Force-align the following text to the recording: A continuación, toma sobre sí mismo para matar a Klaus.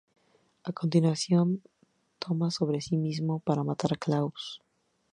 A 0.69 0.71
continuación, 0.79 1.47
toma 2.23 2.47
sobre 2.57 2.79
sí 2.87 2.95
mismo 3.05 3.33
para 3.47 3.67
matar 3.69 3.91
a 3.93 4.01
Klaus. 4.03 4.43